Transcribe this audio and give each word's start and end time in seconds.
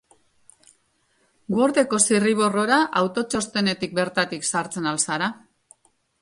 Word-eko 1.57 1.99
zirriborrora 2.05 2.79
autotxostenetik 3.03 3.95
bertatik 4.01 4.49
sartzen 4.53 4.91
ahal 4.91 5.01
zara. 5.11 5.31